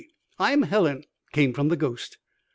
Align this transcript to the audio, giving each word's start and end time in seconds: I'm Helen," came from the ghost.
I'm 0.39 0.63
Helen," 0.63 1.03
came 1.31 1.53
from 1.53 1.67
the 1.67 1.75
ghost. 1.77 2.17